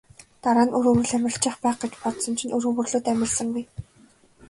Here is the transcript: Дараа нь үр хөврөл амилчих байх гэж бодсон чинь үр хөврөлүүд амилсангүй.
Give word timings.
Дараа 0.43 0.65
нь 0.65 0.75
үр 0.77 0.85
хөврөл 0.87 1.13
амилчих 1.17 1.55
байх 1.63 1.77
гэж 1.81 1.93
бодсон 2.03 2.33
чинь 2.39 2.53
үр 2.55 2.65
хөврөлүүд 2.67 3.05
амилсангүй. 3.11 3.65